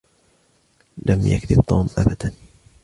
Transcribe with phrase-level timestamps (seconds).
[1.05, 2.33] لم يكذب طوم أبدا